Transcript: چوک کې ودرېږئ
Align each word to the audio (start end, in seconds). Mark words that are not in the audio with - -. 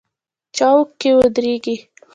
چوک 0.57 0.87
کې 0.99 1.09
ودرېږئ 1.17 1.75